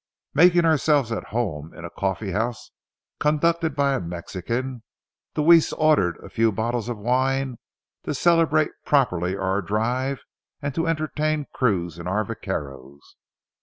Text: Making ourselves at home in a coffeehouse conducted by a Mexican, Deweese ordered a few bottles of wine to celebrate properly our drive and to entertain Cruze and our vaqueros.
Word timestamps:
Making 0.33 0.65
ourselves 0.65 1.11
at 1.11 1.25
home 1.25 1.75
in 1.75 1.85
a 1.85 1.91
coffeehouse 1.91 2.71
conducted 3.19 3.75
by 3.75 3.93
a 3.93 3.99
Mexican, 3.99 4.81
Deweese 5.35 5.73
ordered 5.73 6.17
a 6.23 6.29
few 6.31 6.51
bottles 6.51 6.89
of 6.89 6.97
wine 6.97 7.59
to 8.05 8.15
celebrate 8.15 8.71
properly 8.83 9.37
our 9.37 9.61
drive 9.61 10.23
and 10.59 10.73
to 10.73 10.87
entertain 10.87 11.45
Cruze 11.53 11.99
and 11.99 12.07
our 12.07 12.23
vaqueros. 12.25 13.15